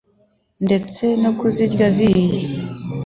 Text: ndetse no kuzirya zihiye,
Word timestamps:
ndetse 0.65 1.03
no 1.21 1.31
kuzirya 1.37 1.85
zihiye, 1.95 2.41